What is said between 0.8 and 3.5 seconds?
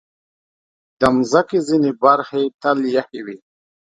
د مځکې ځینې برخې تل یخې وي.